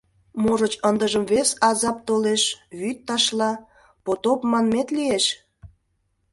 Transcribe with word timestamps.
Можыч, 0.41 0.73
ындыжым 0.89 1.23
вес 1.31 1.49
азап 1.69 1.97
толеш: 2.07 2.43
вӱд 2.79 2.97
ташла, 3.07 3.51
потоп 4.03 4.39
манмет 4.51 4.87
лиеш? 4.97 5.25